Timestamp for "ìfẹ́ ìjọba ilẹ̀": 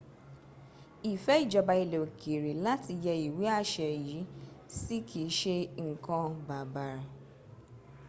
1.11-2.01